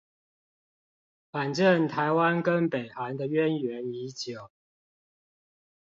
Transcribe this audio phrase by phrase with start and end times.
[1.31, 4.49] 反正台灣跟北韓的淵源已久